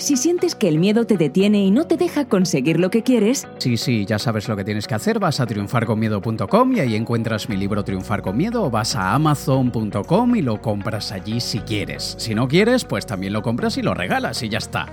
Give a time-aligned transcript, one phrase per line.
[0.00, 3.46] Si sientes que el miedo te detiene y no te deja conseguir lo que quieres,
[3.58, 5.18] Sí, sí, ya sabes lo que tienes que hacer.
[5.18, 8.64] Vas a triunfarconmiedo.com y ahí encuentras mi libro Triunfar con Miedo.
[8.64, 12.14] O vas a amazon.com y lo compras allí si quieres.
[12.18, 14.86] Si no quieres, pues también lo compras y lo regalas y ya está.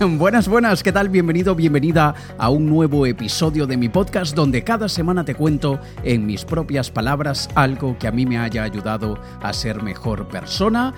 [0.16, 1.10] buenas, buenas, ¿qué tal?
[1.10, 6.24] Bienvenido, bienvenida a un nuevo episodio de mi podcast donde cada semana te cuento en
[6.24, 10.94] mis propias palabras algo que a mí me haya ayudado a ser mejor persona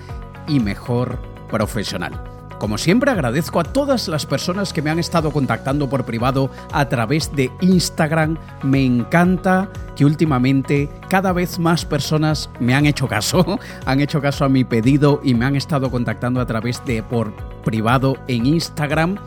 [0.47, 1.19] y mejor
[1.49, 2.36] profesional.
[2.59, 6.89] Como siempre agradezco a todas las personas que me han estado contactando por privado a
[6.89, 8.37] través de Instagram.
[8.63, 14.43] Me encanta que últimamente cada vez más personas me han hecho caso, han hecho caso
[14.43, 17.31] a mi pedido y me han estado contactando a través de por
[17.63, 19.17] privado en Instagram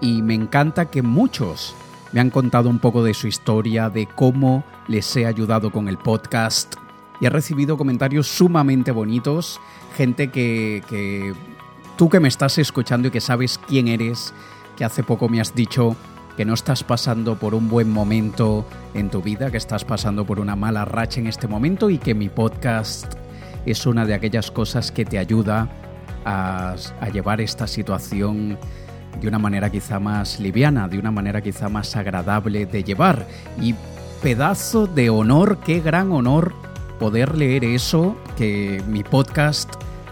[0.00, 1.74] y me encanta que muchos
[2.12, 5.98] me han contado un poco de su historia, de cómo les he ayudado con el
[5.98, 6.76] podcast
[7.20, 9.60] y he recibido comentarios sumamente bonitos,
[9.96, 11.34] gente que, que
[12.00, 14.32] tú que me estás escuchando y que sabes quién eres,
[14.74, 15.94] que hace poco me has dicho
[16.34, 20.40] que no estás pasando por un buen momento en tu vida, que estás pasando por
[20.40, 23.16] una mala racha en este momento y que mi podcast
[23.66, 25.68] es una de aquellas cosas que te ayuda
[26.24, 26.74] a,
[27.12, 28.56] llevar esta situación
[29.20, 33.26] de una manera quizá más liviana, de una manera quizá más agradable de llevar.
[33.60, 33.74] Y
[34.22, 36.54] pedazo de honor, qué gran honor
[36.98, 39.70] poder leer eso, que mi podcast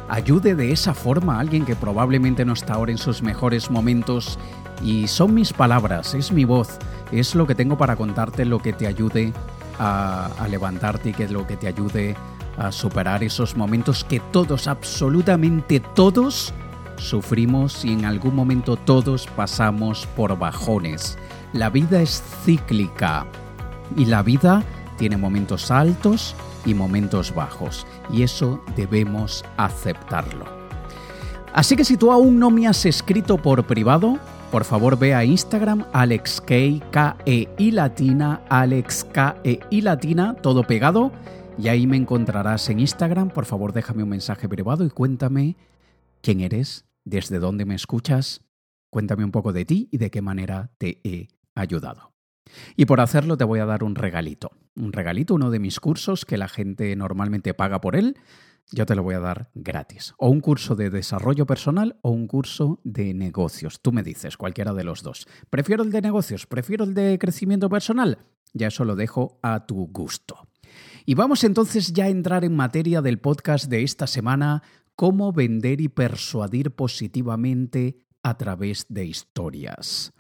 [0.08, 4.38] ayude de esa forma a alguien que probablemente no está ahora en sus mejores momentos.
[4.82, 6.78] Y son mis palabras, es mi voz,
[7.12, 9.32] es lo que tengo para contarte, lo que te ayude
[9.78, 12.16] a, levantarte y que es lo que te ayude
[12.56, 16.52] a superar esos momentos que todos, absolutamente todos,
[16.96, 21.18] sufrimos y en algún momento todos pasamos por bajones.
[21.52, 23.26] La vida es cíclica
[23.96, 24.64] y la vida
[24.96, 30.46] tiene momentos altos y momentos bajos y eso debemos aceptarlo.
[31.52, 34.18] Así que si tú aún no me has escrito por privado,
[34.50, 41.12] por favor ve a Instagram AlexK, K-E y latina, Alex K-E y latina, todo pegado,
[41.58, 43.30] y ahí me encontrarás en Instagram.
[43.30, 45.56] Por favor déjame un mensaje privado y cuéntame
[46.22, 48.42] quién eres, desde dónde me escuchas,
[48.90, 52.12] cuéntame un poco de ti y de qué manera te he ayudado.
[52.76, 54.50] Y por hacerlo te voy a dar un regalito.
[54.76, 58.16] Un regalito, uno de mis cursos que la gente normalmente paga por él,
[58.70, 60.14] yo te lo voy a dar gratis.
[60.18, 63.80] O un curso de desarrollo personal o un curso de negocios.
[63.80, 65.26] Tú me dices, cualquiera de los dos.
[65.50, 66.46] ¿Prefiero el de negocios?
[66.46, 68.18] ¿Prefiero el de crecimiento personal?
[68.52, 70.48] Ya eso lo dejo a tu gusto.
[71.06, 74.62] Y vamos entonces ya a entrar en materia del podcast de esta semana,
[74.94, 80.12] cómo vender y persuadir positivamente a través de historias.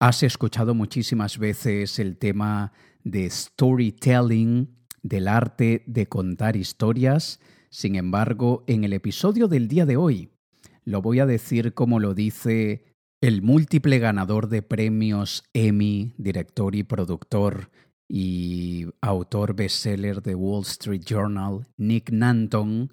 [0.00, 2.72] Has escuchado muchísimas veces el tema
[3.04, 7.40] de storytelling, del arte de contar historias.
[7.70, 10.30] Sin embargo, en el episodio del día de hoy,
[10.84, 12.84] lo voy a decir como lo dice
[13.20, 17.70] el múltiple ganador de premios Emmy, director y productor
[18.08, 22.92] y autor bestseller de Wall Street Journal, Nick Nanton.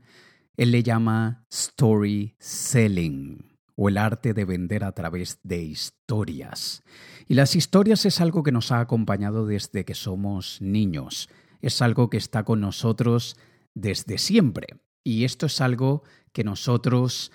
[0.55, 3.50] Él le llama storytelling
[3.83, 6.83] o el arte de vender a través de historias.
[7.27, 11.29] Y las historias es algo que nos ha acompañado desde que somos niños,
[11.61, 13.37] es algo que está con nosotros
[13.73, 14.67] desde siempre.
[15.03, 17.31] Y esto es algo que nosotros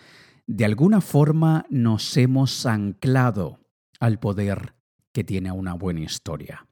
[0.47, 3.59] de alguna forma nos hemos anclado
[3.99, 4.77] al poder
[5.13, 6.69] que tiene una buena historia.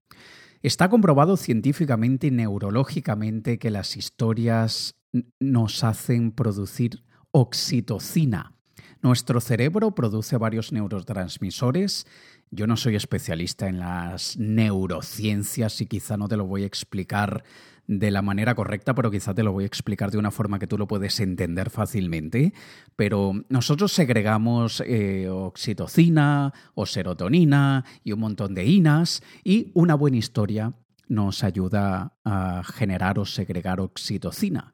[0.63, 4.95] Está comprobado científicamente y neurológicamente que las historias
[5.41, 7.03] nos hacen producir
[7.33, 8.55] oxitocina,
[9.05, 12.07] nuestro cerebro produce varios neurotransmisores.
[12.51, 17.45] Yo no soy especialista en las neurociencias y quizá no te lo voy a explicar
[17.87, 20.67] de la manera correcta, pero quizá te lo voy a explicar de una forma que
[20.67, 22.55] tú lo puedes entender fácilmente.
[22.97, 30.17] Pero nosotros segregamos eh, oxitocina o serotonina y un montón de inas y una buena
[30.17, 30.73] historia
[31.09, 34.73] nos ayuda a generar o segregar oxitocina,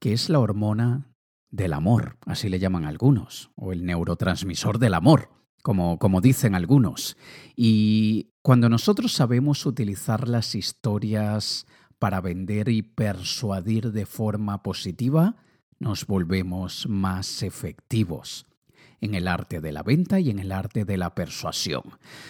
[0.00, 1.11] que es la hormona
[1.52, 5.28] del amor, así le llaman algunos, o el neurotransmisor del amor,
[5.62, 7.16] como, como dicen algunos.
[7.54, 11.66] Y cuando nosotros sabemos utilizar las historias
[12.00, 15.36] para vender y persuadir de forma positiva,
[15.78, 18.46] nos volvemos más efectivos
[19.02, 21.82] en el arte de la venta y en el arte de la persuasión.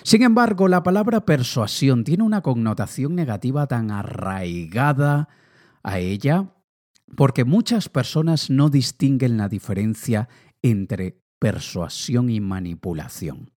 [0.03, 5.29] Sin embargo, la palabra persuasión tiene una connotación negativa tan arraigada
[5.83, 6.55] a ella
[7.17, 10.29] porque muchas personas no distinguen la diferencia
[10.63, 13.51] entre persuasión y manipulación.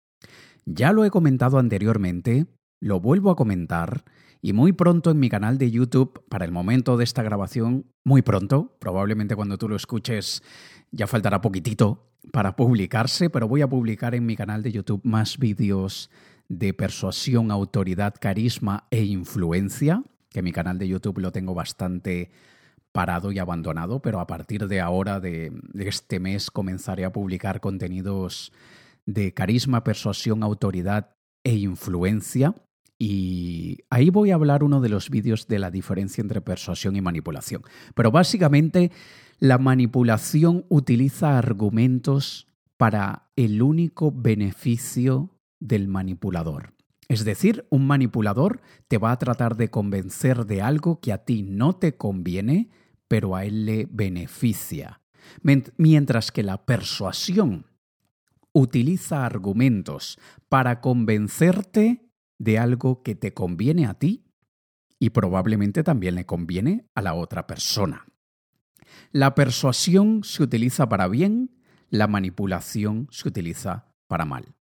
[0.65, 2.47] Ya lo he comentado anteriormente,
[2.81, 4.03] lo vuelvo a comentar,
[4.41, 8.21] Y muy pronto en mi canal de YouTube, para el momento de esta grabación, muy
[8.21, 10.43] pronto, probablemente cuando tú lo escuches
[10.91, 15.39] ya faltará poquitito para publicarse, pero voy a publicar en mi canal de YouTube más
[15.39, 16.11] vídeos
[16.47, 22.29] de persuasión, autoridad, carisma e influencia, que mi canal de YouTube lo tengo bastante
[22.95, 28.53] parado y abandonado, pero a partir de ahora, de, este mes, comenzaré a publicar contenidos
[29.05, 32.55] de carisma, persuasión, autoridad e influencia.
[32.97, 37.01] Y ahí voy a hablar uno de los vídeos de la diferencia entre persuasión y
[37.01, 37.63] manipulación.
[37.95, 38.93] Pero básicamente
[39.39, 42.47] la manipulación utiliza argumentos
[42.77, 46.75] para el único beneficio del manipulador.
[47.09, 51.43] Es decir, un manipulador te va a tratar de convencer de algo que a ti
[51.43, 52.69] no te conviene,
[53.07, 55.01] pero a él le beneficia.
[55.77, 57.65] Mientras que la persuasión
[58.53, 60.17] utiliza argumentos
[60.49, 64.25] para convencerte de algo que te conviene a ti
[64.99, 68.05] y probablemente también le conviene a la otra persona.
[69.11, 71.51] La persuasión se utiliza para bien,
[71.89, 74.55] la manipulación se utiliza para mal.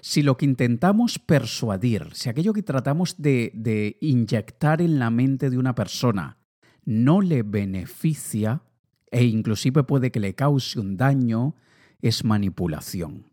[0.00, 5.50] Si lo que intentamos persuadir, si aquello que tratamos de, de inyectar en la mente
[5.50, 6.43] de una persona
[6.84, 8.62] no le beneficia
[9.10, 11.54] e inclusive puede que le cause un daño,
[12.02, 13.30] es manipulación.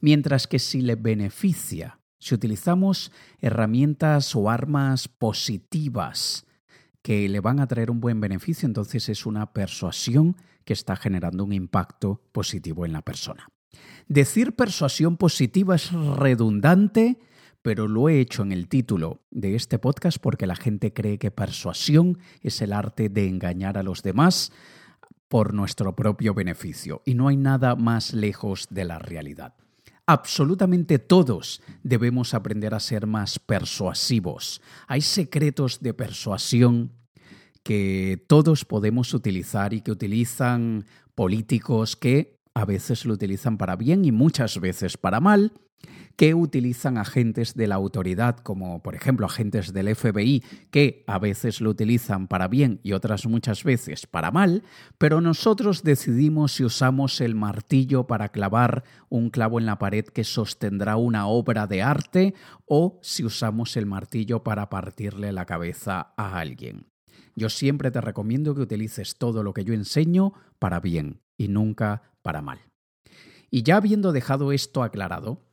[0.00, 6.46] Mientras que si le beneficia, si utilizamos herramientas o armas positivas
[7.02, 11.44] que le van a traer un buen beneficio, entonces es una persuasión que está generando
[11.44, 13.48] un impacto positivo en la persona.
[14.06, 17.18] Decir persuasión positiva es redundante
[17.68, 21.30] pero lo he hecho en el título de este podcast porque la gente cree que
[21.30, 24.52] persuasión es el arte de engañar a los demás
[25.28, 29.52] por nuestro propio beneficio, y no hay nada más lejos de la realidad.
[30.06, 34.62] Absolutamente todos debemos aprender a ser más persuasivos.
[34.86, 36.92] Hay secretos de persuasión
[37.62, 44.06] que todos podemos utilizar y que utilizan políticos que a veces lo utilizan para bien
[44.06, 45.52] y muchas veces para mal,
[46.18, 50.42] que utilizan agentes de la autoridad, como por ejemplo agentes del FBI,
[50.72, 54.64] que a veces lo utilizan para bien y otras muchas veces para mal,
[54.98, 60.24] pero nosotros decidimos si usamos el martillo para clavar un clavo en la pared que
[60.24, 62.34] sostendrá una obra de arte
[62.66, 66.88] o si usamos el martillo para partirle la cabeza a alguien.
[67.36, 72.02] Yo siempre te recomiendo que utilices todo lo que yo enseño para bien y nunca
[72.22, 72.58] para mal.
[73.52, 75.47] Y ya habiendo dejado esto aclarado,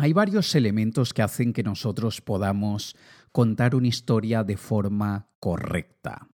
[0.00, 2.96] hay varios elementos que hacen que nosotros podamos
[3.32, 6.28] contar una historia de forma correcta.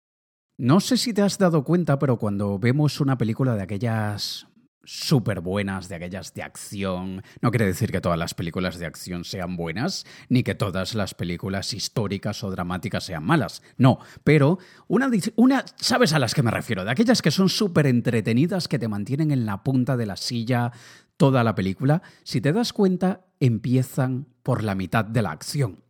[0.59, 4.47] No sé si te has dado cuenta, pero cuando vemos una película de aquellas
[4.85, 7.23] súper buenas, de aquellas de acción.
[7.41, 11.15] No quiere decir que todas las películas de acción sean buenas, ni que todas las
[11.15, 13.63] películas históricas o dramáticas sean malas.
[13.79, 16.85] No, pero una, una ¿sabes a las que me refiero?
[16.85, 20.71] De aquellas que son súper entretenidas, que te mantienen en la punta de la silla
[21.17, 22.03] toda la película.
[22.23, 25.83] Si te das cuenta, empiezan por la mitad de la acción.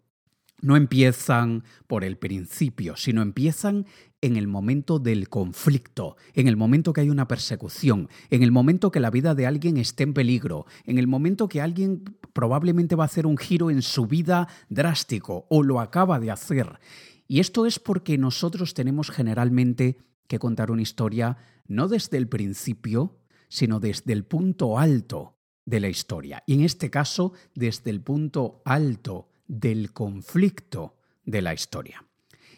[0.60, 3.86] No empiezan por el principio, sino empiezan
[4.22, 8.90] en el momento del conflicto, en el momento que hay una persecución, en el momento
[8.90, 13.04] que la vida de alguien esté en peligro, en el momento que alguien probablemente va
[13.04, 16.80] a hacer un giro en su vida drástico o lo acaba de hacer.
[17.28, 21.36] Y esto es porque nosotros tenemos generalmente que contar una historia
[21.66, 23.18] no desde el principio,
[23.48, 25.34] sino desde el punto alto
[25.66, 26.42] de la historia.
[26.46, 32.04] Y en este caso, desde el punto alto del conflicto de la historia.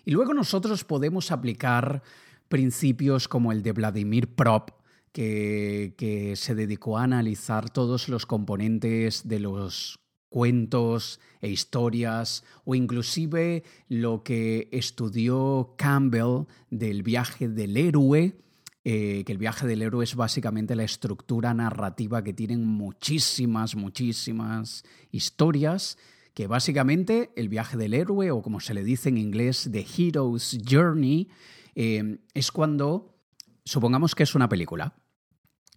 [0.04, 2.02] Y luego nosotros podemos aplicar
[2.48, 4.70] principios como el de Vladimir Prop,
[5.12, 12.74] que, que, se dedicó a analizar todos los componentes de los cuentos e historias, o
[12.74, 18.36] inclusive lo que estudió Campbell del viaje del héroe,
[18.88, 24.84] eh, que el viaje del héroe es básicamente la estructura narrativa que tienen muchísimas, muchísimas
[25.10, 25.98] historias,
[26.34, 30.56] que básicamente el viaje del héroe, o como se le dice en inglés, The Hero's
[30.64, 31.28] Journey,
[31.74, 33.18] eh, es cuando,
[33.64, 34.94] supongamos que es una película,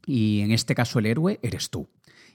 [0.06, 1.90] y en este caso el héroe eres tú.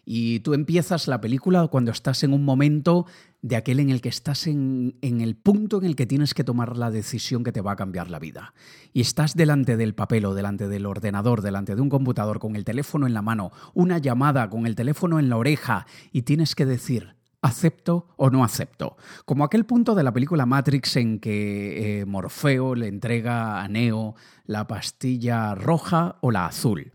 [0.04, 3.06] Y tú empiezas la película cuando estás en un momento
[3.42, 6.76] de aquel en el que estás en, el punto en el que tienes que tomar
[6.76, 8.54] la decisión que te va a cambiar la vida.
[8.92, 12.64] Y estás delante del papel o delante del ordenador, delante de un computador, con el
[12.64, 16.66] teléfono en la mano, una llamada con el teléfono en la oreja, y tienes que
[16.66, 18.96] decir, ¿Acepto o no acepto?
[19.26, 24.14] Como aquel punto de la película Matrix en que eh, Morfeo le entrega a Neo
[24.46, 26.94] la pastilla roja o la azul.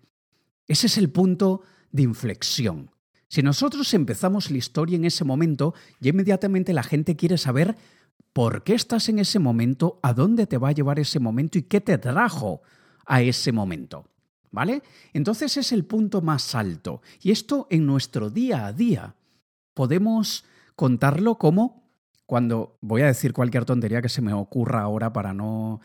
[0.66, 1.62] Ese es el punto
[1.92, 2.90] de inflexión.
[3.30, 7.78] Si nosotros empezamos la historia en ese momento, ya inmediatamente la gente quiere saber
[8.34, 11.64] por qué estás en ese momento, a dónde te va a llevar ese momento y
[11.64, 12.64] qué te trajo
[13.06, 14.06] a ese momento.
[14.52, 14.82] ¿Vale?
[15.14, 17.04] Entonces es el punto más alto.
[17.22, 19.16] Y esto en nuestro día a día
[19.76, 20.44] podemos
[20.76, 21.88] contarlo como
[22.26, 25.82] cuando voy a decir cualquier tontería que se me ocurra ahora para no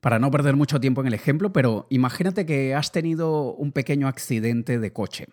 [0.00, 4.08] para no perder mucho tiempo en el ejemplo, pero imagínate que has tenido un pequeño
[4.08, 5.28] accidente de coche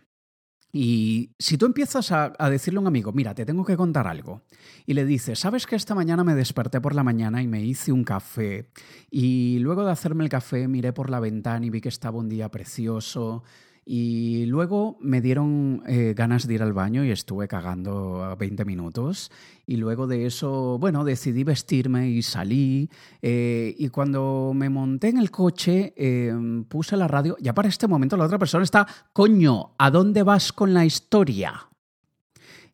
[0.80, 4.44] y si tú empiezas a, decirle a un amigo, mira, te tengo que contar algo,
[4.86, 7.92] y le dices, sabes que esta mañana me desperté por la mañana y me hice
[7.92, 8.70] un café,
[9.10, 12.30] y luego de hacerme el café miré por la ventana y vi que estaba un
[12.30, 13.44] día precioso,
[13.90, 18.66] y luego me dieron eh, ganas de ir al baño y estuve cagando a 20
[18.66, 19.32] minutos.
[19.66, 22.90] Y luego de eso, bueno, decidí vestirme y salí.
[23.22, 27.38] Eh, y cuando me monté en el coche, em, puse la radio.
[27.40, 31.70] Ya para este momento la otra persona está, coño, ¿a dónde vas con la historia?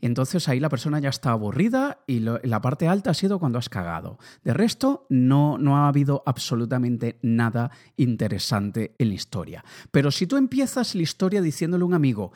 [0.05, 3.69] Entonces ahí la persona ya está aburrida y la parte alta ha sido cuando has
[3.69, 4.19] cagado.
[4.43, 9.63] De resto, no, no ha habido absolutamente nada interesante en la historia.
[9.91, 12.33] Pero si tú empiezas la historia diciéndole a un amigo,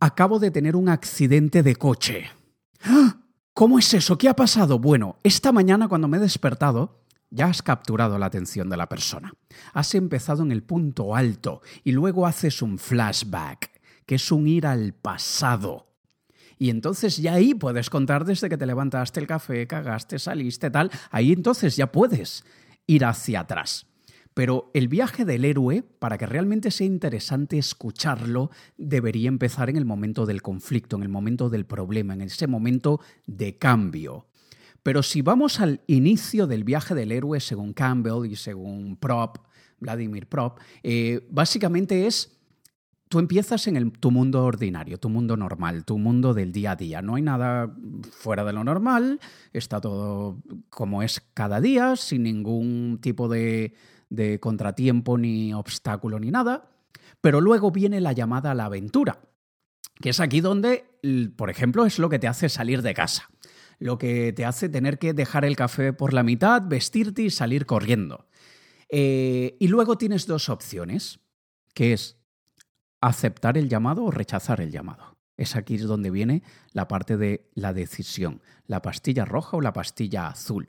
[0.00, 2.30] acabo de tener un accidente de coche.
[2.82, 3.18] ¡Ah!
[3.52, 4.18] ¿Cómo es eso?
[4.18, 4.78] ¿Qué ha pasado?
[4.78, 9.32] Bueno, esta mañana cuando me he despertado, ya has capturado la atención de la persona.
[9.72, 14.66] Has empezado en el punto alto y luego haces un flashback, que es un ir
[14.66, 15.93] al pasado.
[16.58, 20.90] Y entonces ya ahí puedes contar desde que te levantaste el café, cagaste, saliste, tal.
[21.10, 22.44] Ahí entonces ya puedes
[22.86, 23.86] ir hacia atrás.
[24.34, 29.84] Pero el viaje del héroe, para que realmente sea interesante escucharlo, debería empezar en el
[29.84, 34.26] momento del conflicto, en el momento del problema, en ese momento de cambio.
[34.82, 39.38] Pero si vamos al inicio del viaje del héroe, según Campbell y según Prop,
[39.78, 42.33] Vladimir Prop, eh, básicamente es
[43.08, 47.02] tú empiezas en tu mundo ordinario, tu mundo normal, tu mundo del día a día.
[47.02, 47.74] No hay nada
[48.10, 49.20] fuera de lo normal,
[49.52, 53.74] está todo como es cada día, sin ningún tipo de,
[54.10, 56.70] de contratiempo ni obstáculo ni nada.
[57.20, 59.20] Pero luego viene la llamada a la aventura,
[60.00, 60.84] que es aquí donde,
[61.36, 63.30] por ejemplo, es lo que te hace salir de casa,
[63.78, 67.66] lo que te hace tener que dejar el café por la mitad, vestirte y salir
[67.66, 68.26] corriendo.
[68.90, 71.20] Eh, y luego tienes dos opciones,
[71.74, 72.23] que es
[73.08, 75.16] aceptar el llamado o rechazar el llamado.
[75.36, 76.42] Es aquí donde viene
[76.72, 80.68] la parte de la decisión, la pastilla roja o la pastilla azul.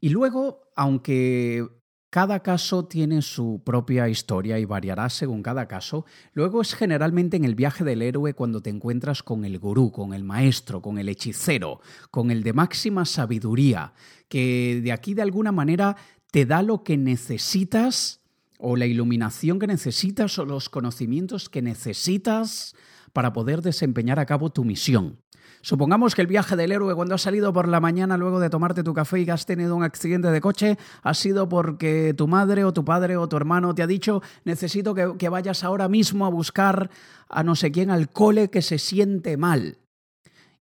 [0.00, 1.66] Y luego, aunque
[2.10, 6.06] cada caso tiene su propia historia y variará según cada caso.
[6.32, 10.14] Luego es generalmente en el viaje del héroe cuando te encuentras con el gurú, con
[10.14, 11.80] el maestro, con el hechicero,
[12.10, 13.92] con el de máxima sabiduría,
[14.28, 15.96] que de aquí de alguna manera
[16.30, 18.17] te da lo que necesitas
[18.58, 22.74] o la iluminación que necesitas o los conocimientos que necesitas
[23.12, 25.18] para poder desempeñar a cabo tu misión.
[25.60, 28.84] Supongamos que el viaje del héroe cuando has salido por la mañana luego de tomarte
[28.84, 32.72] tu café y has tenido un accidente de coche ha sido porque tu madre o
[32.72, 36.30] tu padre o tu hermano te ha dicho necesito que, que vayas ahora mismo a
[36.30, 36.90] buscar
[37.28, 39.78] a no sé quién al cole que se siente mal.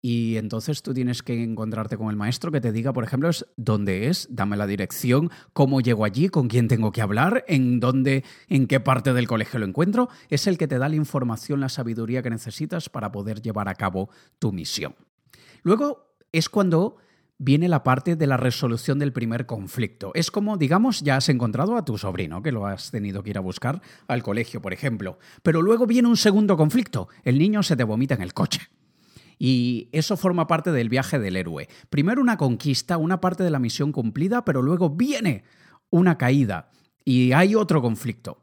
[0.04, 3.46] Y entonces tú tienes que encontrarte con el maestro que te diga, por ejemplo, es
[3.56, 8.24] dónde es, dame la dirección, cómo llego allí, con quién tengo que hablar, en dónde,
[8.48, 10.08] en qué parte del colegio lo encuentro.
[10.28, 13.76] Es el que te da la información, la sabiduría que necesitas para poder llevar a
[13.76, 14.96] cabo tu misión.
[15.62, 16.96] Luego es cuando
[17.38, 20.10] viene la parte de la resolución del primer conflicto.
[20.14, 23.38] Es como, digamos, ya has encontrado a tu sobrino, que lo has tenido que ir
[23.38, 25.20] a buscar al colegio, por ejemplo.
[25.44, 27.06] Pero luego viene un segundo conflicto.
[27.22, 28.68] El niño se te vomita en el coche.
[29.44, 31.68] Y eso forma parte del viaje del héroe.
[31.90, 35.42] Primero una conquista, una parte de la misión cumplida, pero luego viene
[35.90, 36.70] una caída
[37.04, 38.38] y hay otro conflicto.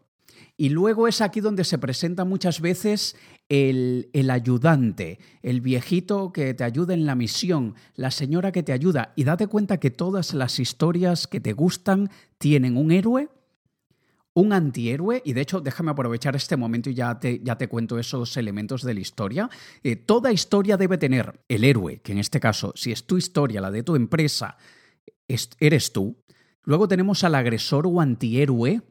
[0.58, 3.16] Y luego es aquí donde se presenta muchas veces
[3.48, 8.74] el, el, ayudante, el viejito que te ayuda en la misión, la señora que te
[8.74, 9.14] ayuda.
[9.16, 13.30] Y date cuenta que todas las historias que te gustan tienen un héroe
[14.34, 18.00] un antihéroe, y de hecho déjame aprovechar este momento y ya te, ya te cuento
[18.00, 19.50] esos elementos de la historia.
[19.84, 23.62] Eh, toda historia debe tener el héroe, que en este caso, si es tu historia,
[23.62, 24.58] la de tu empresa,
[25.28, 26.24] eres tú.
[26.64, 28.82] Luego tenemos al agresor o antihéroe,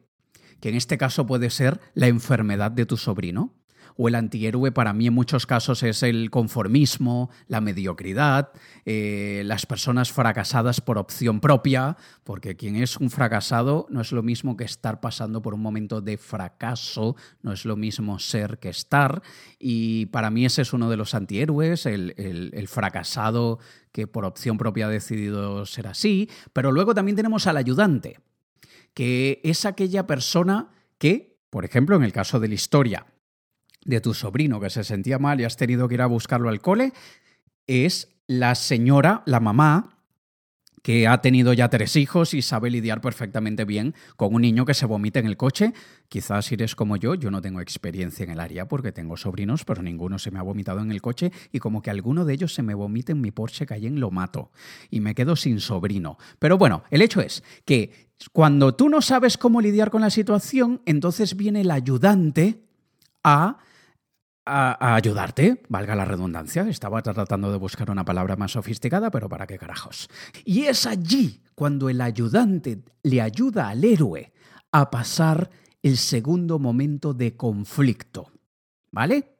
[0.59, 3.55] que en este caso puede ser la enfermedad de tu sobrino
[4.01, 8.53] o el antihéroe para mí en muchos casos es el conformismo, la mediocridad,
[8.85, 14.23] eh, las personas fracasadas por opción propia, porque quien es un fracasado no es lo
[14.23, 18.69] mismo que estar pasando por un momento de fracaso, no es lo mismo ser que
[18.69, 19.21] estar,
[19.59, 23.59] y para mí ese es uno de los antihéroes, el, el fracasado
[23.91, 28.21] que por opción propia ha decidido ser así, pero luego también tenemos al ayudante,
[28.93, 33.05] que es aquella persona que, por ejemplo, en el caso de la historia,
[33.85, 36.61] de tu sobrino que se sentía mal y has tenido que ir a buscarlo al
[36.61, 36.93] cole,
[37.67, 39.99] es la señora, la mamá
[40.81, 44.73] que ha tenido ya tres hijos y sabe lidiar perfectamente bien con un niño que
[44.73, 45.73] se vomita en el coche.
[46.07, 49.65] Quizás si eres como yo, yo no tengo experiencia en el área porque tengo sobrinos,
[49.65, 52.53] pero ninguno se me ha vomitado en el coche y como que alguno de ellos
[52.53, 54.51] se me vomite en mi Porsche Cayenne lo mato
[54.89, 56.17] y me quedo sin sobrino.
[56.39, 60.81] Pero bueno, el hecho es que cuando tú no sabes cómo lidiar con la situación,
[60.85, 62.63] entonces viene el ayudante
[63.23, 63.59] a
[64.49, 66.67] a, ayudarte, valga la redundancia.
[66.67, 70.09] Estaba tratando de buscar una palabra más sofisticada, pero ¿para qué carajos?
[70.45, 74.33] Y es allí cuando el ayudante le ayuda al héroe
[74.71, 75.49] a pasar
[75.83, 78.31] el segundo momento de conflicto.
[78.91, 79.35] ¿Vale?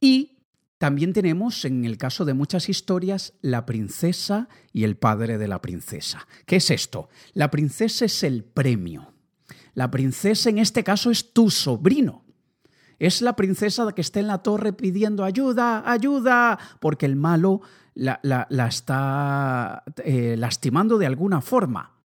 [0.00, 0.38] Y
[0.78, 5.60] también tenemos, en el caso de muchas historias, la princesa y el padre de la
[5.60, 6.26] princesa.
[6.46, 7.10] ¿Qué es esto?
[7.34, 9.12] La princesa es el premio.
[9.74, 12.24] La princesa en este caso es tu sobrino.
[13.00, 17.62] Es la princesa que está en la torre pidiendo ayuda, ayuda, porque el malo
[17.94, 18.20] la,
[18.68, 21.96] está eh, lastimando de alguna forma.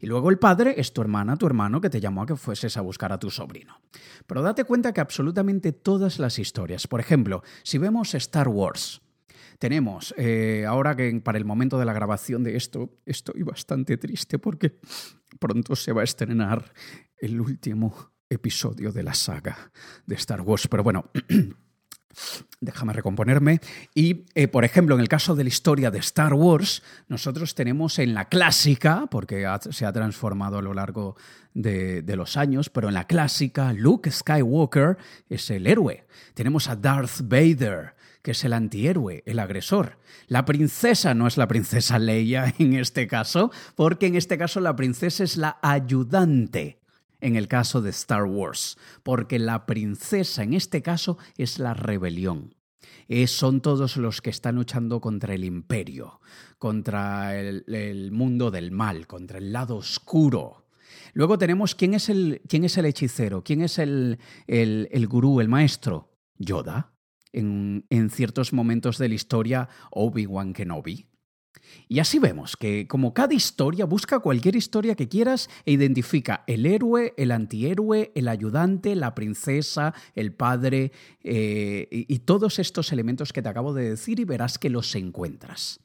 [0.00, 2.76] Y luego el padre es tu hermana, tu hermano, que te llamó a que fueses
[2.76, 3.80] a buscar a tu sobrino.
[4.26, 9.02] Pero date cuenta que absolutamente todas las historias, por ejemplo, si vemos Star Wars,
[9.60, 14.40] tenemos, eh, ahora que para el momento de la grabación de esto estoy bastante triste
[14.40, 14.80] porque
[15.38, 16.72] pronto se va a estrenar
[17.18, 17.94] el último
[18.30, 19.70] episodio de la saga
[20.06, 20.68] de Star Wars.
[20.68, 21.10] Pero bueno,
[22.60, 23.60] déjame recomponerme.
[23.94, 27.98] Y, eh, por ejemplo, en el caso de la historia de Star Wars, nosotros tenemos
[27.98, 31.16] en la clásica, porque se ha transformado a lo largo
[31.54, 34.96] de, de, los años, pero en la clásica, Luke Skywalker
[35.28, 36.06] es el héroe.
[36.34, 39.98] Tenemos a Darth Vader, que es el antihéroe, el agresor.
[40.28, 44.76] La princesa no es la princesa Leia en este caso, porque en este caso la
[44.76, 46.79] princesa es la ayudante
[47.20, 52.54] en el caso de Star Wars, porque la princesa en este caso es la rebelión.
[53.26, 56.20] son todos los que están luchando contra el imperio,
[56.58, 60.66] contra el, mundo del mal, contra el lado oscuro.
[61.12, 65.40] Luego tenemos quién es el, quién es el hechicero, quién es el, el, el gurú,
[65.40, 66.10] el maestro.
[66.38, 66.92] Yoda.
[67.32, 71.09] En, en ciertos momentos de la historia, Obi-Wan Kenobi.
[71.88, 76.66] Y así vemos que como cada historia busca cualquier historia que quieras e identifica el
[76.66, 80.92] héroe, el antihéroe, el ayudante, la princesa, el padre
[81.24, 85.80] eh, y, todos estos elementos que te acabo de decir y verás que los encuentras.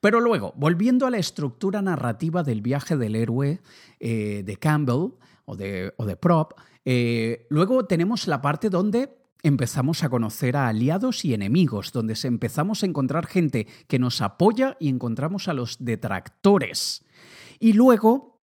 [0.00, 3.60] Pero luego, volviendo a la estructura narrativa del viaje del héroe
[4.00, 5.12] eh, de Campbell
[5.44, 6.52] o de, o de Prop,
[6.84, 9.10] eh, luego tenemos la parte donde
[9.46, 14.76] empezamos a conocer a aliados y enemigos, donde empezamos a encontrar gente que nos apoya
[14.80, 17.04] y encontramos a los detractores.
[17.60, 18.42] Y luego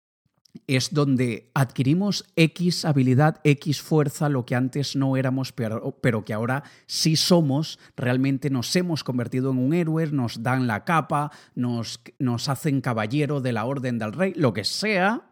[0.67, 6.35] es donde adquirimos X habilidad, X fuerza, lo que antes no éramos, pero, pero, que
[6.35, 12.03] ahora sí somos, realmente nos hemos convertido en un héroe, nos dan la capa, nos,
[12.19, 15.31] nos hacen caballero de la Orden del Rey, lo que sea.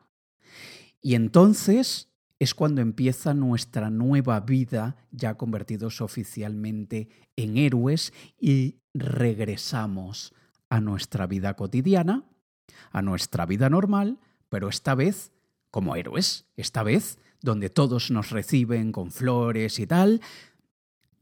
[1.02, 10.34] Y entonces es cuando empieza nuestra nueva vida ya convertidos oficialmente en héroes y regresamos
[10.70, 12.24] a nuestra vida cotidiana,
[12.92, 15.32] a nuestra vida normal, pero esta vez
[15.70, 20.20] como héroes, esta vez donde todos nos reciben con flores y tal,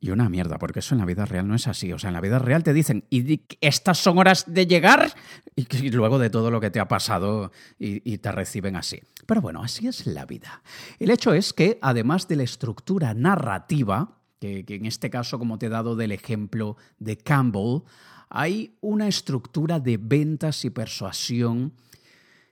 [0.00, 1.92] y una mierda, porque eso en la vida real no es así.
[1.92, 5.12] O sea, en la vida real te dicen, y estas son horas de llegar,
[5.54, 9.00] y, luego de todo lo que te ha pasado, y, te reciben así.
[9.26, 10.62] Pero bueno, así es la vida.
[10.98, 15.58] El hecho es que, además de la estructura narrativa, que, que en este caso, como
[15.58, 17.82] te he dado del ejemplo de Campbell,
[18.28, 21.72] hay una estructura de ventas y persuasión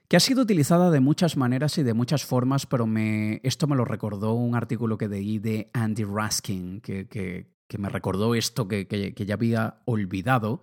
[0.07, 3.75] que ha sido utilizada de muchas maneras y de muchas formas, pero me, esto me
[3.75, 8.87] lo recordó un artículo que leí de Andy Raskin, que, que, me recordó esto que,
[8.87, 10.61] que ya había olvidado.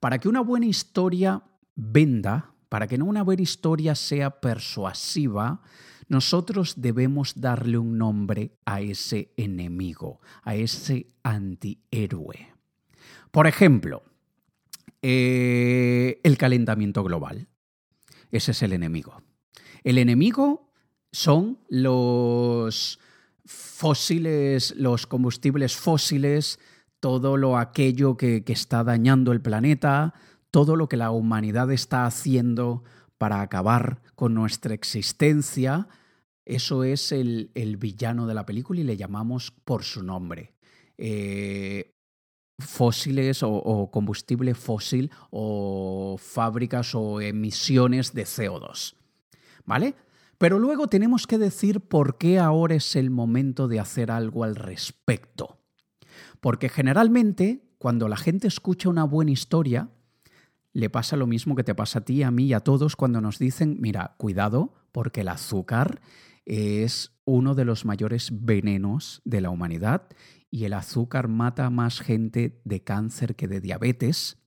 [0.00, 1.42] Para que una buena historia
[1.74, 5.62] venda, para que una buena historia sea persuasiva,
[6.08, 12.54] nosotros debemos darle un nombre a ese enemigo, a ese antihéroe.
[13.30, 14.02] Por ejemplo,
[15.02, 17.48] eh, el calentamiento global.
[18.34, 19.22] Ese es el enemigo.
[19.84, 20.72] El enemigo
[21.12, 22.98] son los
[23.44, 26.58] fósiles, los combustibles fósiles,
[26.98, 30.14] todo lo aquello que, está dañando el planeta,
[30.50, 32.82] todo lo que la humanidad está haciendo
[33.18, 35.86] para acabar con nuestra existencia.
[36.44, 40.54] Eso es el, villano de la película y le llamamos por su nombre.
[40.98, 41.93] Eh,
[42.58, 48.94] fósiles o, combustible fósil o fábricas o emisiones de CO2.
[49.64, 49.94] ¿Vale?
[50.38, 54.56] Pero luego tenemos que decir por qué ahora es el momento de hacer algo al
[54.56, 55.58] respecto.
[56.40, 59.90] Porque generalmente cuando la gente escucha una buena historia,
[60.72, 63.20] le pasa lo mismo que te pasa a ti, a mí y a todos cuando
[63.20, 66.00] nos dicen, mira, cuidado, porque el azúcar
[66.44, 70.08] es uno de los mayores venenos de la humanidad
[70.54, 74.38] y el azúcar mata más gente de cáncer que de diabetes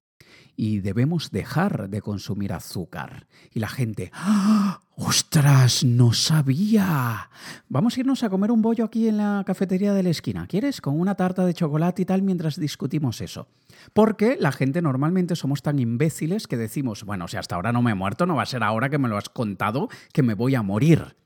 [0.55, 3.27] y debemos dejar de consumir azúcar.
[3.51, 4.79] Y la gente, ¡Ah!
[4.95, 5.83] ¡ostras!
[5.83, 7.29] No sabía.
[7.67, 10.47] Vamos a irnos a comer un bollo aquí en la cafetería de la esquina.
[10.47, 10.79] ¿Quieres?
[10.79, 13.49] Con una tarta de chocolate y tal mientras discutimos eso.
[13.91, 17.91] Porque la gente normalmente somos tan imbéciles que decimos, bueno, si hasta ahora no me
[17.91, 20.55] he muerto, no va a ser ahora que me lo has contado que me voy
[20.55, 21.17] a morir.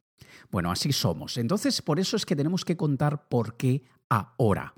[0.50, 1.38] Bueno, así somos.
[1.38, 4.76] Entonces, por eso es que tenemos que contar por qué ahora.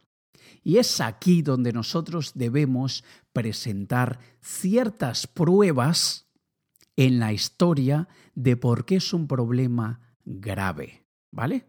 [0.63, 6.30] Y es aquí donde nosotros debemos presentar ciertas pruebas
[6.96, 11.67] en la historia de por qué es un problema grave, ¿vale?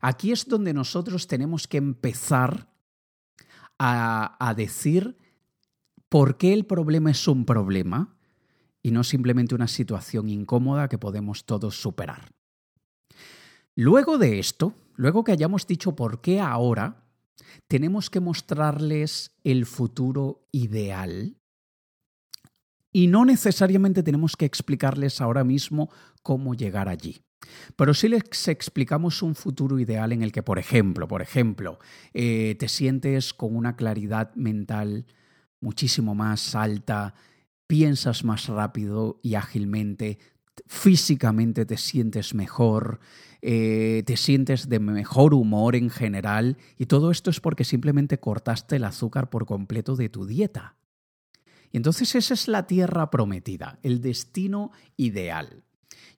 [0.00, 2.68] Aquí es donde nosotros tenemos que empezar
[3.78, 5.16] a, a decir
[6.08, 8.16] por qué el problema es un problema
[8.82, 12.30] y no simplemente una situación incómoda que podemos todos superar.
[13.74, 17.03] Luego de esto, luego que hayamos dicho por qué ahora,
[17.68, 21.36] tenemos que mostrarles el futuro ideal
[22.92, 25.90] y no necesariamente tenemos que explicarles ahora mismo
[26.22, 27.20] cómo llegar allí.
[27.76, 31.78] Pero sí les explicamos un futuro ideal en el que, por ejemplo, por ejemplo,
[32.14, 35.06] eh, te sientes con una claridad mental
[35.60, 37.14] muchísimo más alta,
[37.66, 40.18] piensas más rápido y ágilmente,
[40.66, 43.00] físicamente te sientes mejor,
[43.42, 48.76] eh, te sientes de mejor humor en general y todo esto es porque simplemente cortaste
[48.76, 50.76] el azúcar por completo de tu dieta.
[51.72, 55.64] Y entonces esa es la tierra prometida, el destino ideal.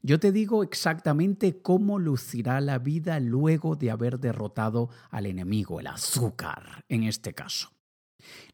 [0.03, 5.89] Yo te digo exactamente cómo lucirá la vida luego de haber derrotado al enemigo, el
[5.89, 7.71] azúcar en este caso.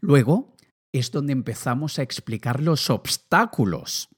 [0.00, 0.54] Luego
[0.92, 4.08] es donde empezamos a explicar los obstáculos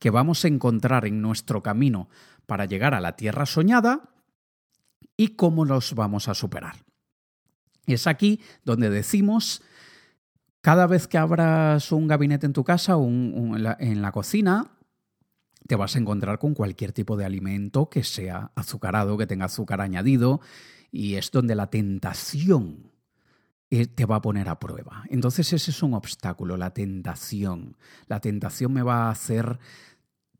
[0.00, 2.08] que vamos a encontrar en nuestro camino
[2.46, 4.10] para llegar a la tierra soñada
[5.16, 6.84] y cómo los vamos a superar.
[7.86, 9.62] Es aquí donde decimos,
[10.62, 14.78] cada vez que abras un gabinete en tu casa o en, la, en la cocina,
[15.66, 19.82] te vas a encontrar con cualquier tipo de alimento que sea azucarado, que tenga azúcar
[19.82, 20.40] añadido,
[20.90, 22.90] y es donde la tentación
[23.70, 25.04] te va a poner a prueba.
[25.10, 27.76] Entonces ese es un obstáculo, la tentación.
[28.08, 29.58] La tentación me va a hacer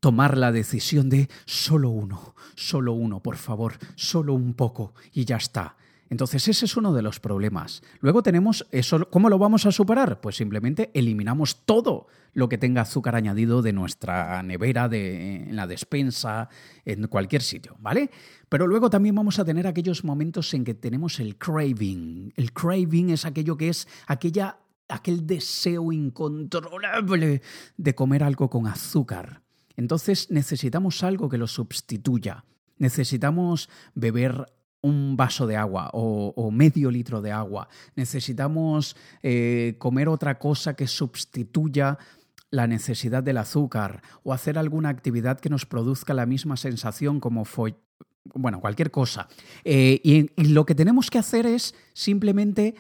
[0.01, 5.37] tomar la decisión de solo uno, solo uno, por favor, solo un poco y ya
[5.37, 5.77] está.
[6.11, 7.83] Entonces ese es uno de los problemas.
[8.01, 10.21] Luego tenemos eso, ¿cómo lo vamos a superar?
[10.21, 15.69] Pues simplemente eliminamos todo lo que tenga azúcar añadido de nuestra nevera, de, en la
[15.69, 16.49] despensa,
[16.85, 18.11] en cualquier sitio, ¿vale?
[18.49, 22.33] Pero luego también vamos a tener aquellos momentos en que tenemos el craving.
[22.37, 27.41] El craving es aquello que es aquella, aquel deseo incontrolable
[27.77, 29.43] de comer algo con azúcar.
[29.77, 32.45] Entonces necesitamos algo que lo sustituya.
[32.79, 34.47] Necesitamos beber
[34.83, 37.69] un vaso de agua o, medio litro de agua.
[37.97, 41.99] Necesitamos eh, comer otra cosa que sustituya
[42.51, 47.45] la necesidad del azúcar o hacer alguna actividad que nos produzca la misma sensación como
[47.45, 47.77] fue,
[48.35, 49.29] bueno, cualquier cosa.
[49.65, 52.75] Eh, y lo que tenemos que hacer es simplemente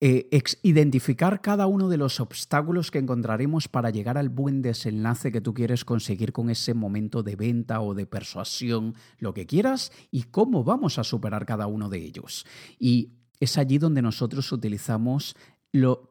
[0.00, 0.28] eh,
[0.62, 5.54] identificar cada uno de los obstáculos que encontraremos para llegar al buen desenlace que tú
[5.54, 10.62] quieres conseguir con ese momento de venta o de persuasión, lo que quieras, y cómo
[10.62, 12.46] vamos a superar cada uno de ellos.
[12.78, 15.36] Y es allí donde nosotros utilizamos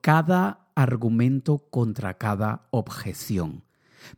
[0.01, 3.66] cada argumento contra cada objeción.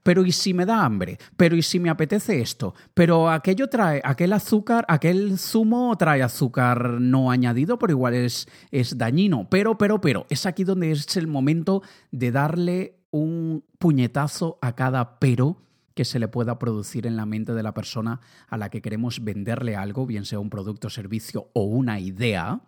[0.03, 1.17] Pero ¿y si me da hambre?
[1.37, 2.73] Pero ¿y si me apetece esto?
[2.93, 8.97] Pero aquello trae, aquel azúcar, aquel zumo trae azúcar no añadido, pero igual es, es
[8.97, 9.47] dañino.
[9.49, 15.19] Pero, pero, pero, es aquí donde es el momento de darle un puñetazo a cada
[15.19, 15.57] pero
[15.99, 19.23] que se le pueda producir en la mente de la persona a la que queremos
[19.23, 22.61] venderle algo, bien sea un producto, servicio o una idea,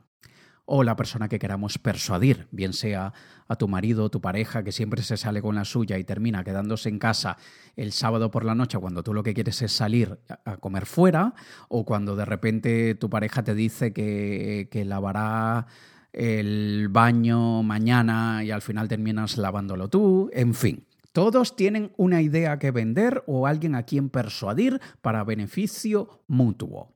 [0.65, 3.13] o la persona que queramos persuadir, bien sea
[3.47, 6.43] a tu marido o tu pareja que siempre se sale con la suya y termina
[6.43, 7.37] quedándose en casa
[7.75, 11.33] el sábado por la noche cuando tú lo que quieres es salir a comer fuera,
[11.67, 15.67] o cuando de repente tu pareja te dice que, que lavará
[16.13, 20.85] el baño mañana y al final terminas lavándolo tú, en fin.
[21.11, 26.95] Todos tienen una idea que vender o alguien a quien persuadir para beneficio mutuo.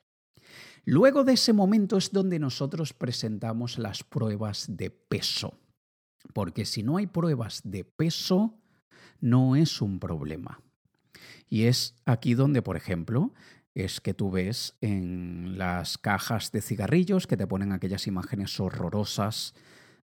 [0.86, 5.60] Luego de ese momento es donde nosotros presentamos las pruebas de peso.
[6.34, 8.60] Porque si no hay pruebas de peso,
[9.19, 10.62] no es un problema.
[11.50, 13.34] Y es aquí donde, por ejemplo,
[13.74, 19.56] es que tú ves en las cajas de cigarrillos que te ponen aquellas imágenes horrorosas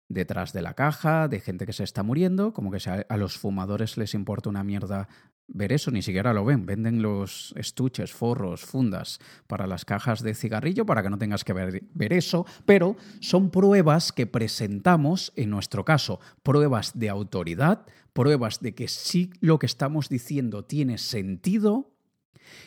[0.08, 3.96] detrás de la caja, de gente que se está muriendo, como que a los fumadores
[3.96, 5.08] les importa una mierda
[5.48, 6.66] ver eso, ni siquiera lo ven.
[6.66, 11.52] Venden los estuches, forros, fundas para las cajas de cigarrillo para que no tengas que
[11.52, 18.74] ver, eso, pero son pruebas que presentamos, en nuestro caso, pruebas de autoridad, pruebas de
[18.74, 21.92] que sí lo que estamos diciendo tiene sentido.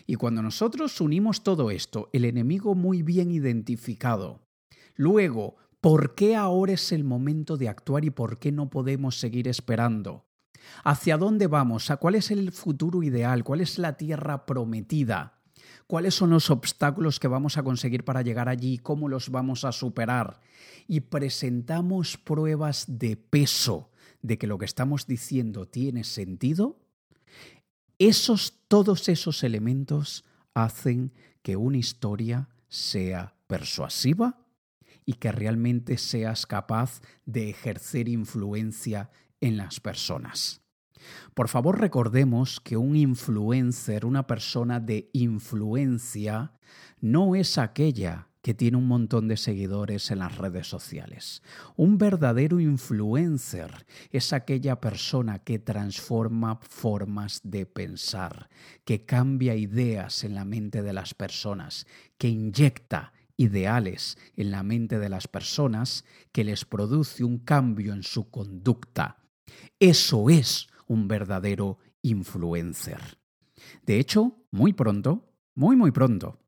[0.07, 4.41] Y cuando nosotros unimos todo esto, el enemigo muy bien identificado,
[4.95, 9.47] luego, ¿por qué ahora es el momento de actuar y por qué no podemos seguir
[9.47, 10.25] esperando?
[10.83, 11.91] ¿Hacia dónde vamos?
[11.91, 13.43] ¿A cuál es el futuro ideal?
[13.43, 15.39] ¿Cuál es la tierra prometida?
[15.87, 18.77] ¿Cuáles son los obstáculos que vamos a conseguir para llegar allí?
[18.79, 20.39] ¿Cómo los vamos a superar?
[20.87, 26.79] Y presentamos pruebas de peso de que lo que estamos diciendo tiene sentido.
[27.99, 34.39] Esos, todos esos elementos hacen que una historia sea persuasiva
[35.05, 39.11] y que realmente seas capaz de ejercer influencia
[39.45, 40.61] en las personas.
[41.33, 46.53] Por favor, recordemos que un influencer, una persona de influencia,
[46.99, 51.41] no es aquella que tiene un montón de seguidores en las redes sociales.
[51.75, 58.49] Un verdadero influencer es aquella persona que transforma formas de pensar,
[58.83, 64.99] que cambia ideas en la mente de las personas, que inyecta ideales en la mente
[64.99, 69.24] de las personas, que les produce un cambio en su conducta
[69.79, 72.99] eso es un verdadero influencer.
[73.85, 76.39] De hecho, muy pronto, muy muy pronto,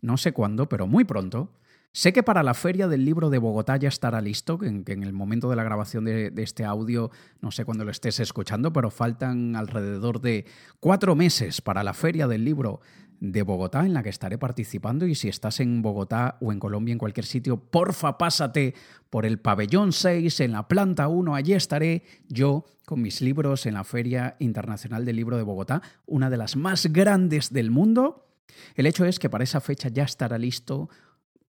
[0.00, 1.52] no sé cuándo, pero muy pronto,
[1.92, 5.12] Sé que para la feria del libro de Bogotá ya estará listo, que en, el
[5.12, 7.10] momento de la grabación de, este audio,
[7.40, 10.46] no sé cuándo lo estés escuchando, pero faltan alrededor de
[10.78, 12.80] cuatro meses para la feria del libro
[13.20, 16.92] de Bogotá en la que estaré participando y si estás en Bogotá o en Colombia
[16.92, 18.74] en cualquier sitio, porfa pásate
[19.10, 23.74] por el pabellón 6 en la planta 1, allí estaré yo con mis libros en
[23.74, 28.26] la Feria Internacional del Libro de Bogotá, una de las más grandes del mundo.
[28.74, 30.88] El hecho es que para esa fecha ya estará listo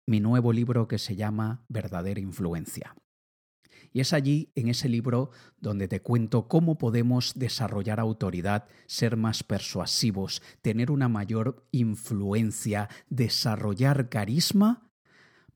[0.05, 2.93] mi nuevo libro que se llama Verdadera Influencia.
[3.93, 5.29] Y es allí, en ese libro,
[5.61, 14.09] donde te cuento cómo podemos desarrollar autoridad, ser más persuasivos, tener una mayor influencia, desarrollar
[14.09, 14.89] carisma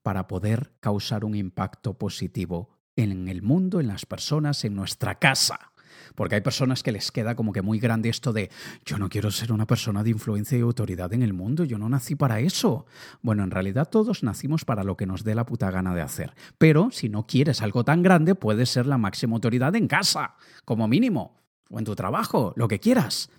[0.04, 5.74] para poder causar un impacto positivo en el mundo, en las personas, en nuestra casa.
[6.16, 8.50] Porque hay personas que les queda como que muy grande esto de
[8.86, 11.90] yo no quiero ser una persona de influencia y autoridad en el mundo, yo no
[11.90, 12.86] nací para eso.
[13.22, 16.34] Bueno, en realidad todos nacimos para lo que nos dé la puta gana de hacer.
[16.58, 20.88] Pero si no quieres algo tan grande, puedes ser la máxima autoridad en casa, como
[20.88, 21.38] mínimo,
[21.70, 23.30] o en tu trabajo, lo que quieras.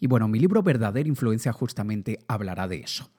[0.00, 3.10] Y bueno, mi libro Verdadera Influencia justamente hablará de eso.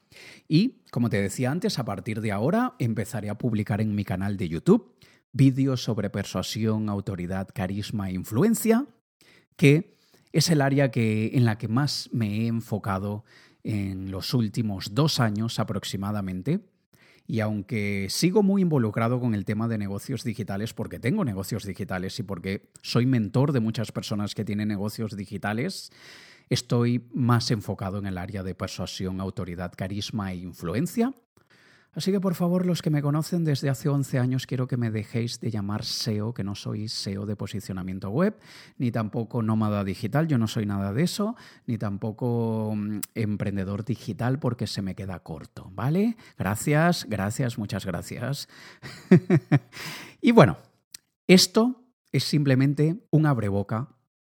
[0.47, 4.38] Y, como te decía antes, a partir de ahora empezaré a publicar en mi canal
[4.38, 4.95] de YouTube
[5.32, 8.86] vídeos sobre persuasión, autoridad, carisma e influencia,
[9.56, 9.98] que
[10.32, 13.24] es el área que, en la que más me he enfocado
[13.63, 16.62] en los últimos dos años aproximadamente.
[17.28, 22.18] Y aunque sigo muy involucrado con el tema de negocios digitales, porque tengo negocios digitales
[22.20, 25.92] y porque soy mentor de muchas personas que tienen negocios digitales,
[26.50, 31.13] estoy más enfocado en el área de persuasión, autoridad, carisma e influencia.
[31.93, 34.91] Así que por favor, los que me conocen desde hace 11 años, quiero que me
[34.91, 38.38] dejéis de llamar SEO, que no soy SEO de posicionamiento web,
[38.78, 44.39] ni tampoco nómada digital, yo no soy nada de eso, ni tampoco mm, emprendedor digital
[44.39, 46.15] porque se me queda corto, ¿vale?
[46.38, 48.47] Gracias, gracias, muchas gracias.
[50.21, 50.58] y bueno,
[51.28, 53.89] esto es simplemente un abreboca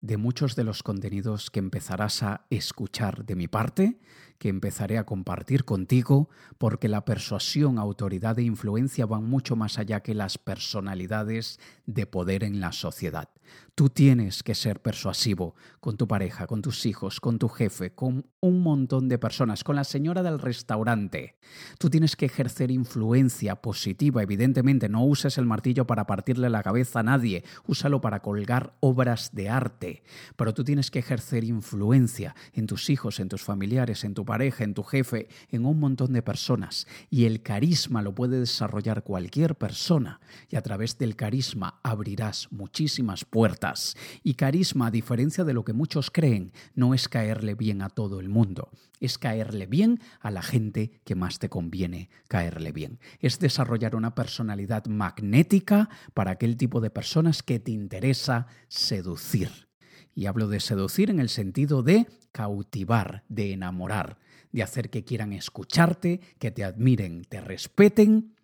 [0.01, 4.01] de muchos de los contenidos que empezarás a escuchar de mi parte
[4.41, 10.01] que empezaré a compartir contigo, porque la persuasión, autoridad e influencia van mucho más allá
[10.01, 13.29] que las personalidades de poder en la sociedad.
[13.75, 18.27] Tú tienes que ser persuasivo con tu pareja, con tus hijos, con tu jefe, con
[18.41, 21.37] un montón de personas, con la señora del restaurante.
[21.79, 24.89] Tú tienes que ejercer influencia positiva, evidentemente.
[24.89, 29.49] No uses el martillo para partirle la cabeza a nadie, úsalo para colgar obras de
[29.49, 30.03] arte.
[30.37, 34.63] Pero tú tienes que ejercer influencia en tus hijos, en tus familiares, en tu pareja,
[34.63, 36.87] en tu jefe, en un montón de personas.
[37.11, 40.21] Y el carisma lo puede desarrollar cualquier persona.
[40.49, 43.97] Y a través del carisma abrirás muchísimas puertas.
[44.23, 48.21] Y carisma, a diferencia de lo que muchos creen, no es caerle bien a todo
[48.21, 48.71] el mundo.
[49.01, 53.01] Es caerle bien a la gente que más te conviene caerle bien.
[53.19, 59.70] Es desarrollar una personalidad magnética para aquel tipo de personas que te interesa seducir.
[60.15, 64.19] Y hablo de seducir en el sentido de cautivar, de enamorar,
[64.53, 68.35] de hacer que quieran escucharte, que te admiren, te respeten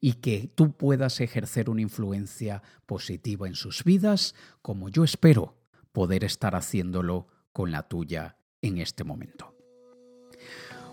[0.00, 5.56] y que tú puedas ejercer una influencia positiva en sus vidas, como yo espero
[5.92, 9.54] poder estar haciéndolo con la tuya en este momento.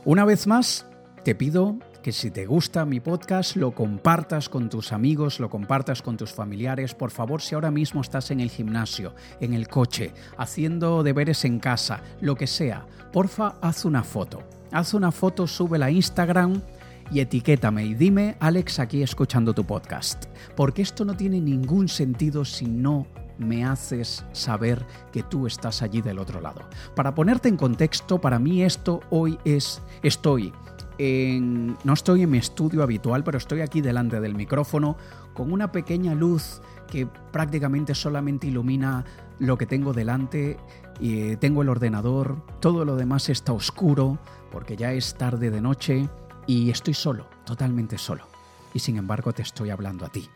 [0.05, 0.85] Una vez más,
[1.23, 6.01] te pido que si te gusta mi podcast lo compartas con tus amigos, lo compartas
[6.01, 6.93] con tus familiares.
[6.93, 11.59] Por favor, si ahora mismo estás en el gimnasio, en el coche, haciendo deberes en
[11.59, 14.43] casa, lo que sea, porfa, haz una foto.
[14.71, 16.61] Haz una foto, súbela a Instagram
[17.09, 20.25] y etiquétame y dime, Alex, aquí escuchando tu podcast.
[20.57, 26.01] Porque esto no tiene ningún sentido si no me haces saber que tú estás allí
[26.01, 26.67] del otro lado.
[26.95, 30.51] Para ponerte en contexto, para mí esto hoy es, estoy
[30.99, 34.97] no estoy en mi estudio habitual, pero estoy aquí delante del micrófono
[35.33, 39.05] con una pequeña luz que prácticamente solamente ilumina
[39.39, 40.57] lo que tengo delante.
[40.99, 44.19] Y tengo el ordenador, todo lo demás está oscuro
[44.51, 46.07] porque ya es tarde de noche
[46.45, 48.27] y estoy solo, totalmente solo.
[48.75, 50.29] Y sin embargo te estoy hablando a ti.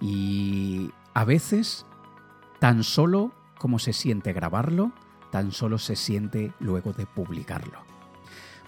[0.00, 1.86] Y a veces,
[2.60, 4.92] tan solo como se siente grabarlo,
[5.30, 7.80] tan solo se siente luego de publicarlo.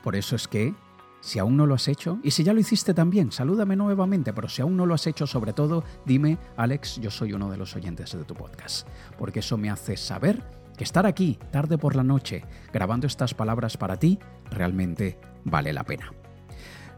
[0.03, 0.75] Por eso es que,
[1.21, 4.49] si aún no lo has hecho, y si ya lo hiciste también, salúdame nuevamente, pero
[4.49, 7.75] si aún no lo has hecho, sobre todo, dime, Alex, yo soy uno de los
[7.77, 8.87] oyentes de tu podcast,
[9.19, 10.43] porque eso me hace saber
[10.77, 14.19] que estar aquí, tarde por la noche, grabando estas palabras para ti,
[14.51, 16.13] realmente vale la pena.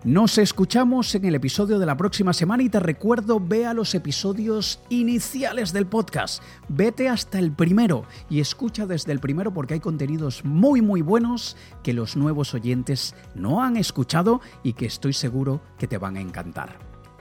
[0.04, 4.80] Nos escuchamos en el episodio de la próxima semana y te recuerdo, vea los episodios
[4.88, 6.42] iniciales del podcast.
[6.68, 11.54] Vete hasta el primero y escucha desde el primero porque hay contenidos muy muy buenos
[11.82, 16.22] que los nuevos oyentes no han escuchado y que estoy seguro que te van a
[16.22, 16.78] encantar.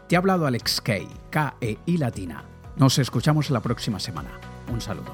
[0.07, 2.45] Te ha hablado Alex Kay, K-E y Latina.
[2.77, 4.31] Nos escuchamos la próxima semana.
[4.71, 5.13] Un saludo.